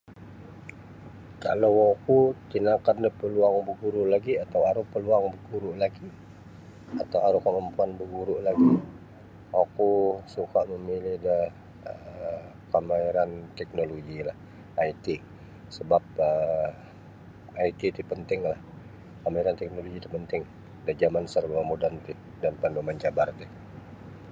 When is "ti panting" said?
17.95-18.41, 20.03-20.43